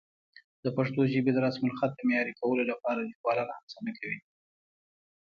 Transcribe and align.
د 0.63 0.65
پښتو 0.77 1.01
ژبې 1.11 1.31
د 1.33 1.37
رسمالخط 1.47 1.91
د 1.95 1.99
معیاري 2.07 2.33
کولو 2.41 2.63
لپاره 2.71 3.07
لیکوالان 3.09 3.49
هڅه 3.57 3.77
نه 3.85 3.91
کوي. 3.97 4.19